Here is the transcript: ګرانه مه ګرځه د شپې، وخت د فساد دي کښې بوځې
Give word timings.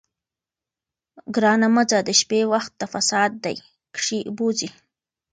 ګرانه 1.35 1.67
مه 1.75 1.83
ګرځه 1.89 1.99
د 2.07 2.09
شپې، 2.19 2.39
وخت 2.53 2.71
د 2.77 2.83
فساد 2.93 3.31
دي 3.43 3.55
کښې 3.95 4.19
بوځې 4.37 4.69